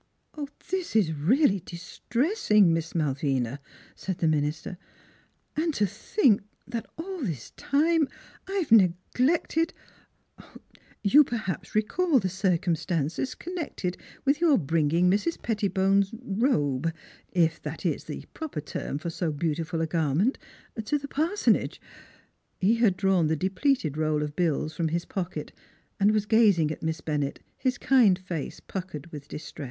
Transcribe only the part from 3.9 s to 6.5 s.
said the minister," and to think